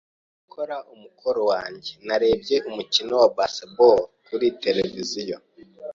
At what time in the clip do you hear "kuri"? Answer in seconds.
4.25-4.47